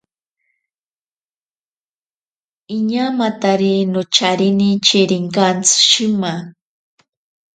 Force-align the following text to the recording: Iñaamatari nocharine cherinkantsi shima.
Iñaamatari 2.75 3.73
nocharine 3.93 4.69
cherinkantsi 4.85 5.77
shima. 5.89 6.33